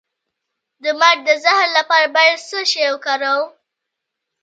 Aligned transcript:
د 0.83 0.85
مار 0.99 1.17
د 1.27 1.29
زهر 1.43 1.67
لپاره 1.77 2.07
باید 2.15 2.45
څه 2.49 2.59
شی 2.71 2.83
وکاروم؟ 2.93 3.45